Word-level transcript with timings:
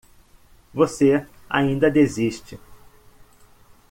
Você 0.73 1.27
ainda 1.47 1.87
desiste 1.91 2.59